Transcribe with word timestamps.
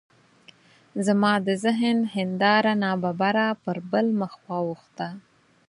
زما 1.05 1.33
د 1.47 1.49
ذهن 1.63 1.97
هنداره 2.15 2.73
ناببره 2.83 3.47
پر 3.63 3.77
بل 3.91 4.05
مخ 4.19 4.33
واوښته. 4.47 5.07